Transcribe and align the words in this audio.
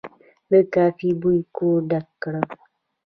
د 0.49 0.53
کافي 0.73 1.09
بوی 1.21 1.39
کور 1.55 1.79
ډک 1.89 2.07
کړ. 2.21 2.33